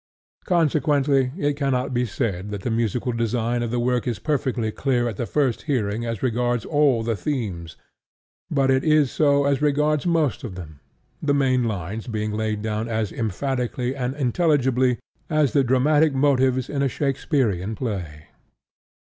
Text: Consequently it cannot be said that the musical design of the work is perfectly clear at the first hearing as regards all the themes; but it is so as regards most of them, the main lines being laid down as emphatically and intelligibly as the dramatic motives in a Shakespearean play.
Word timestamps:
Consequently 0.45 1.31
it 1.37 1.53
cannot 1.55 1.93
be 1.93 2.07
said 2.07 2.49
that 2.49 2.61
the 2.61 2.71
musical 2.71 3.11
design 3.11 3.61
of 3.61 3.69
the 3.69 3.79
work 3.79 4.07
is 4.07 4.17
perfectly 4.17 4.71
clear 4.71 5.07
at 5.07 5.15
the 5.15 5.27
first 5.27 5.61
hearing 5.69 6.07
as 6.07 6.23
regards 6.23 6.65
all 6.65 7.03
the 7.03 7.15
themes; 7.15 7.77
but 8.49 8.71
it 8.71 8.83
is 8.83 9.11
so 9.11 9.45
as 9.45 9.61
regards 9.61 10.07
most 10.07 10.43
of 10.43 10.55
them, 10.55 10.79
the 11.21 11.35
main 11.35 11.65
lines 11.65 12.07
being 12.07 12.31
laid 12.31 12.63
down 12.63 12.89
as 12.89 13.11
emphatically 13.11 13.95
and 13.95 14.15
intelligibly 14.15 14.97
as 15.29 15.53
the 15.53 15.63
dramatic 15.63 16.15
motives 16.15 16.67
in 16.67 16.81
a 16.81 16.89
Shakespearean 16.89 17.75
play. 17.75 18.25